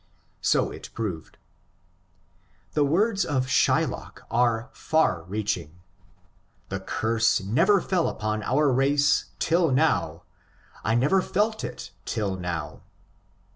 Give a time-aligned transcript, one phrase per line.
[0.41, 1.37] So it proved.
[2.73, 5.75] The words of Shylock are far reaching:
[6.21, 10.23] *' The curse never fell upon our race till now;
[10.83, 12.81] I never felt it till now."